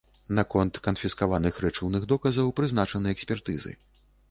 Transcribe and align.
Наконт 0.37 0.79
канфіскаваных 0.87 1.59
рэчыўных 1.67 2.09
доказаў 2.15 2.51
прызначаны 2.63 3.07
экспертызы. 3.17 3.79